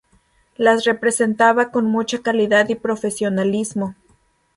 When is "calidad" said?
2.23-2.67